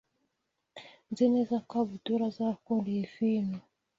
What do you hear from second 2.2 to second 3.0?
azakunda